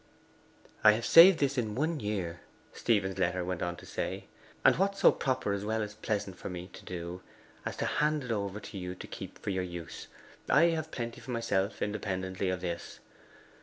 'I 0.83 0.93
have 0.93 1.05
saved 1.05 1.37
this 1.37 1.59
in 1.59 1.75
one 1.75 1.99
year,' 1.99 2.39
Stephen's 2.73 3.19
letter 3.19 3.45
went 3.45 3.61
on 3.61 3.75
to 3.75 3.85
say, 3.85 4.25
'and 4.65 4.75
what 4.77 4.97
so 4.97 5.11
proper 5.11 5.53
as 5.53 5.63
well 5.63 5.83
as 5.83 5.93
pleasant 5.93 6.39
for 6.39 6.49
me 6.49 6.69
to 6.73 6.83
do 6.83 7.21
as 7.67 7.77
to 7.77 7.85
hand 7.85 8.23
it 8.23 8.31
over 8.31 8.59
to 8.59 8.79
you 8.79 8.95
to 8.95 9.05
keep 9.05 9.37
for 9.37 9.51
your 9.51 9.61
use? 9.61 10.07
I 10.49 10.63
have 10.71 10.89
plenty 10.89 11.21
for 11.21 11.29
myself, 11.29 11.83
independently 11.83 12.49
of 12.49 12.61
this. 12.61 12.99